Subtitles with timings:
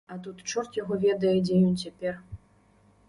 [0.13, 2.13] А тут чорт яго ведае, дзе ён цяпер.